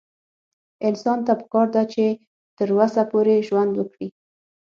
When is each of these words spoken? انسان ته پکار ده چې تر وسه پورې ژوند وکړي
انسان 0.87 1.19
ته 1.25 1.33
پکار 1.39 1.67
ده 1.75 1.83
چې 1.93 2.05
تر 2.57 2.69
وسه 2.77 3.01
پورې 3.11 3.35
ژوند 3.47 3.71
وکړي 3.75 4.07